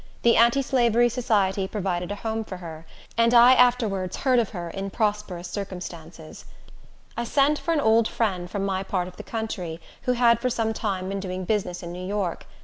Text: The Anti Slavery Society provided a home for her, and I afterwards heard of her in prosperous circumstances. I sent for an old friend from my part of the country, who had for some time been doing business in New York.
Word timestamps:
The 0.23 0.35
Anti 0.35 0.63
Slavery 0.63 1.09
Society 1.09 1.67
provided 1.67 2.11
a 2.11 2.15
home 2.15 2.43
for 2.43 2.57
her, 2.57 2.87
and 3.19 3.35
I 3.35 3.53
afterwards 3.53 4.17
heard 4.17 4.39
of 4.39 4.49
her 4.49 4.71
in 4.71 4.89
prosperous 4.89 5.47
circumstances. 5.47 6.45
I 7.15 7.23
sent 7.23 7.59
for 7.59 7.71
an 7.71 7.79
old 7.81 8.07
friend 8.07 8.49
from 8.49 8.65
my 8.65 8.81
part 8.81 9.07
of 9.07 9.17
the 9.17 9.21
country, 9.21 9.79
who 10.05 10.13
had 10.13 10.39
for 10.39 10.49
some 10.49 10.73
time 10.73 11.09
been 11.09 11.19
doing 11.19 11.45
business 11.45 11.83
in 11.83 11.91
New 11.93 12.03
York. 12.03 12.47